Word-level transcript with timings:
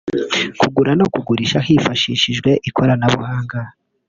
Kugura 0.59 0.91
no 0.99 1.05
kugurisha 1.13 1.59
hifashishijwe 1.67 2.51
ikoranabuhanga 2.69 3.59